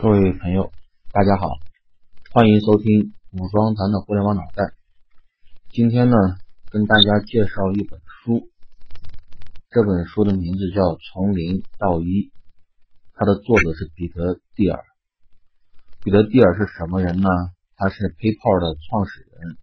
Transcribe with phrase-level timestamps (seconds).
[0.00, 0.70] 各位朋友，
[1.10, 1.58] 大家好，
[2.30, 4.72] 欢迎收听武装谈的互联网脑袋。
[5.70, 6.16] 今天呢，
[6.70, 8.48] 跟大家介绍一本书，
[9.70, 12.04] 这本书的名字叫《从零到一》，
[13.12, 14.84] 它的作者是彼得·蒂尔。
[16.04, 17.28] 彼得·蒂尔是什么人呢？
[17.74, 19.58] 他是 PayPal 的创始人，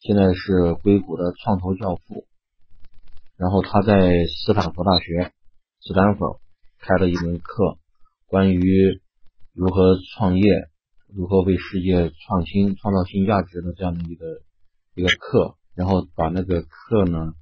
[0.00, 2.26] 现在是硅谷的创投教父。
[3.36, 5.34] 然后他在斯坦福大学
[5.82, 6.38] （Stanford）
[6.78, 7.76] 开了一门课，
[8.26, 9.02] 关于
[9.58, 10.44] 如何创业，
[11.12, 14.24] 如何为世界创新、创造新价值的这样的一个
[14.94, 17.32] 一个课，然后把那个课呢，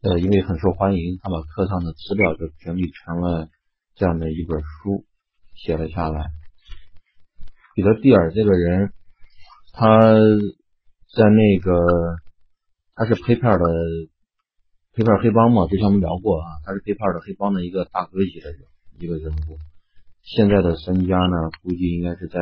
[0.00, 3.50] 呃，因为很受欢迎，他把课上的资料就整理成了
[3.94, 5.04] 这样的一本书，
[5.54, 6.30] 写了下来。
[7.74, 8.94] 彼得蒂尔这个人，
[9.74, 10.12] 他
[11.14, 11.72] 在那个
[12.94, 14.08] 他是 PayPal 的
[14.94, 18.60] PayPal 黑帮嘛，之前我们聊过啊，他是 PayPal 的黑帮的一个大哥级的人，
[18.98, 19.58] 一个人物。
[20.22, 22.38] 现在的身家呢，估计应该是在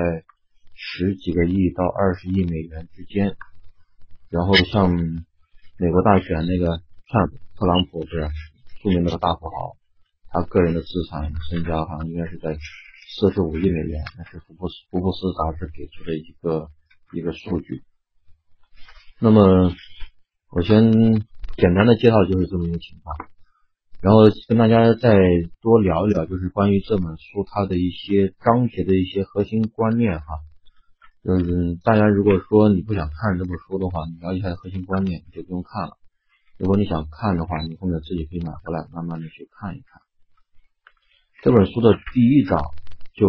[0.75, 3.37] 十几个亿到二十亿美元之间。
[4.29, 4.91] 然后像
[5.77, 8.29] 美国大选那个特特朗普是
[8.83, 9.77] 著名的大富豪，
[10.31, 12.57] 他个人的资产身家好像应该是在
[13.17, 16.71] 四十五亿美元，那是福布斯福布斯杂志给出的一个
[17.13, 17.83] 一个数据。
[19.19, 19.75] 那么
[20.51, 20.93] 我先
[21.57, 23.17] 简单的介绍就是这么一个情况。
[24.03, 25.13] 然后跟大家再
[25.61, 30.25] 多聊一聊，就是关于这本书它的一些章节的一些核心观念哈。
[31.23, 35.99] 嗯，大家如果说你不想看这本书的话，你了解一下核心观念，你就不用看了。
[36.57, 40.01] 如果你想看的话，你后面自己可以买回来，慢慢的去看一看。
[41.43, 42.59] 这本书的第一章
[43.13, 43.29] 就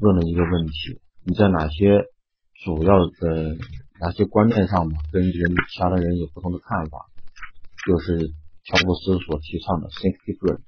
[0.00, 2.04] 问了一个问题：你在哪些
[2.62, 3.56] 主要的
[4.02, 7.06] 哪些观念上嘛，跟人其他的人有不同的看法？
[7.86, 8.34] 就是。
[8.64, 10.62] 乔布斯所提倡的 think different，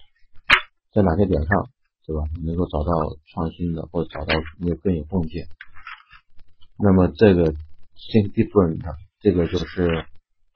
[0.92, 1.70] 在哪些点上，
[2.06, 2.22] 对吧？
[2.36, 2.90] 你能够找到
[3.32, 5.46] 创新的，或者找到你更有贡献。
[6.76, 8.82] 那么这个 think different，
[9.20, 10.06] 这个就是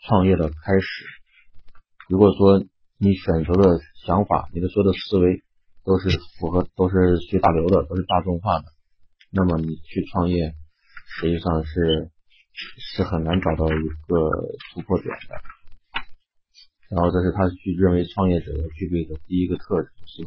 [0.01, 1.07] 创业的开始。
[2.09, 2.65] 如果说
[2.99, 5.45] 你选择的想法，你的所有的思维
[5.85, 6.11] 都是
[6.41, 8.65] 符合，都是随大流的，都是大众化的，
[9.31, 10.55] 那么你去创业，
[11.07, 12.11] 实际上是
[12.53, 14.31] 是很难找到一个
[14.75, 15.58] 突破点的。
[16.89, 20.27] 然后这是他去认为创业者要具备的第一个特质，是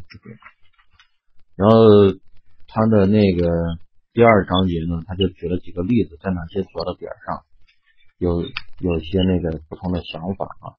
[1.55, 1.75] 然后
[2.67, 3.49] 他的那个
[4.13, 7.43] 第二章节呢，他就举了几个例子，在哪些主要的点上
[8.19, 8.43] 有
[8.79, 10.77] 有些那个不同的想法啊。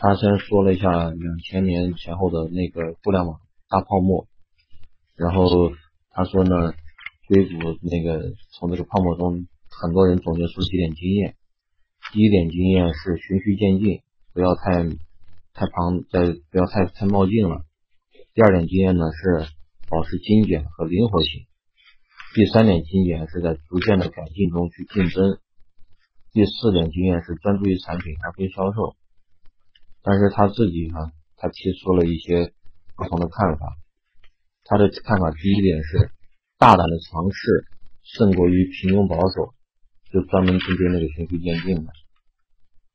[0.00, 4.26] 他先说了一下两千年前后的那个互联网大泡沫，
[5.14, 5.46] 然后
[6.10, 6.72] 他说呢，
[7.28, 11.36] 硅谷那个从这个泡沫中，很多人总结出几点经验。
[12.12, 14.00] 第一点经验是循序渐进。
[14.32, 14.84] 不要太
[15.52, 17.64] 太庞，再不要太太冒进了。
[18.34, 19.50] 第二点经验呢是
[19.88, 21.46] 保持精简和灵活性。
[22.34, 25.38] 第三点经验是在逐渐的改进中去竞争。
[26.32, 28.94] 第四点经验是专注于产品而非销售。
[30.02, 32.52] 但是他自己呢，他提出了一些
[32.96, 33.76] 不同的看法。
[34.64, 36.12] 他的看法第一点是
[36.56, 37.66] 大胆的尝试
[38.02, 39.52] 胜过于平庸保守，
[40.12, 41.92] 就专门针对那个循序渐进的。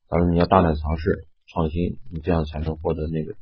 [0.08, 3.36] 他说：“你要大胆尝试创新，你这样才能获得那个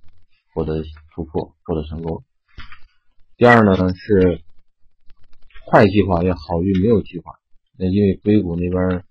[0.53, 2.23] 获得突破，获得成功。”
[3.37, 4.41] 第二呢是
[5.65, 7.33] 快计划要好于没有计划。
[7.77, 9.03] 那因为硅谷那边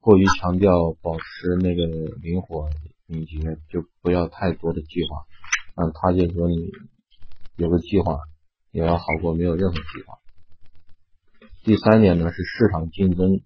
[0.00, 0.70] 过于强调
[1.02, 1.84] 保持那个
[2.22, 2.70] 灵活
[3.06, 3.38] 敏捷，
[3.68, 5.24] 就不要太多的计划。
[5.74, 6.70] 嗯，他就说你
[7.56, 8.18] 有个计划
[8.70, 10.18] 也要好过没有任何计划。
[11.64, 13.40] 第三点呢是市场竞争，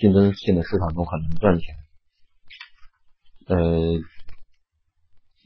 [0.00, 1.74] 竞争性的市场中很难赚钱。
[3.50, 3.98] 呃，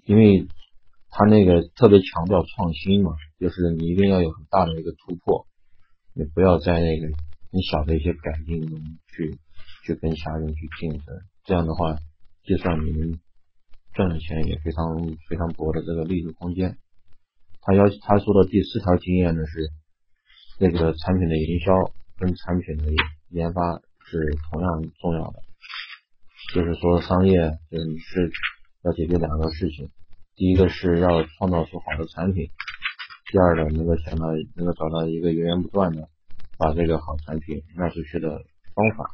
[0.05, 0.47] 因为
[1.09, 5.47] 他那个特别强调创新嘛，就是你一定要有很大的一个突破，
[6.13, 7.07] 你不要在那个
[7.51, 8.79] 很小的一些改进中
[9.09, 9.39] 去
[9.87, 11.97] 去跟其他人去竞争，这样的话，
[12.45, 13.19] 就算你们
[13.95, 14.85] 赚的钱也非常
[15.31, 16.77] 非常薄的这个利润空间。
[17.63, 19.71] 他要他说的第四条经验呢是，
[20.61, 21.73] 那个产品的营销
[22.19, 22.93] 跟产品的
[23.31, 24.19] 研发是
[24.51, 25.41] 同样重要的。
[26.55, 27.35] 就是说，商业
[27.69, 28.31] 就是你是
[28.85, 29.91] 要解决两个事情，
[30.37, 32.49] 第一个是要创造出好的产品，
[33.33, 36.09] 第二呢，能够想到能够找到一个源源不断的
[36.57, 39.11] 把这个好产品卖出去的方法。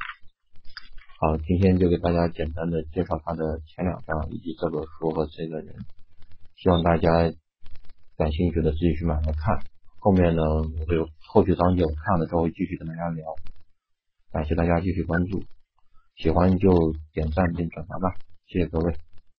[1.18, 5.74] 好，今天就给大家简单的介绍他的前两章以及这本书和这个人，
[6.58, 7.32] 希望大家
[8.18, 9.64] 感兴趣的自己去买来看。
[9.98, 13.24] 后面呢，我会有后续章节我看了之后会继续跟大家聊。
[14.30, 15.42] 感谢大家继续关注。
[16.20, 18.14] 喜欢就点赞并转发吧，
[18.46, 19.09] 谢谢各位。